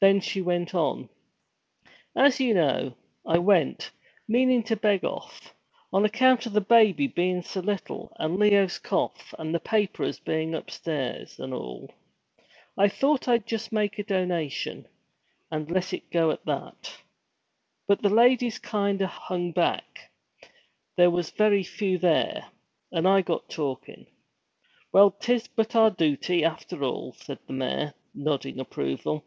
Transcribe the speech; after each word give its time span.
Then 0.00 0.20
she 0.20 0.40
went 0.40 0.76
on: 0.76 1.08
'As 2.14 2.38
you 2.38 2.54
know, 2.54 2.94
I 3.26 3.38
went, 3.38 3.90
meanin' 4.28 4.62
to 4.62 4.76
beg 4.76 5.02
off. 5.04 5.52
On 5.92 6.04
account 6.04 6.46
of 6.46 6.68
baby 6.68 7.08
bein' 7.08 7.42
so 7.42 7.58
little, 7.58 8.12
and 8.16 8.36
Leo's 8.38 8.78
cough, 8.78 9.34
and 9.40 9.52
the 9.52 9.58
paperers 9.58 10.20
bein' 10.20 10.54
upstairs 10.54 11.40
and 11.40 11.52
all! 11.52 11.90
I 12.78 12.86
thought 12.86 13.26
I'd 13.26 13.44
just 13.44 13.72
make 13.72 13.98
a 13.98 14.04
donation, 14.04 14.86
and 15.50 15.68
let 15.68 15.92
it 15.92 16.12
go 16.12 16.30
at 16.30 16.44
that. 16.44 16.96
But 17.88 18.00
the 18.00 18.08
ladies 18.08 18.60
all 18.62 18.70
kind 18.70 19.02
of 19.02 19.10
hung 19.10 19.50
back 19.50 20.12
there 20.96 21.10
was 21.10 21.30
very 21.32 21.64
few 21.64 21.98
there 21.98 22.46
and 22.92 23.08
I 23.08 23.22
got 23.22 23.48
talkin'' 23.50 24.06
'Well, 24.92 25.10
't 25.10 25.34
is 25.34 25.48
but 25.48 25.74
our 25.74 25.90
dooty, 25.90 26.44
after 26.44 26.84
all,' 26.84 27.14
said 27.14 27.40
the 27.48 27.52
mayor, 27.52 27.94
nodding 28.14 28.60
approval. 28.60 29.24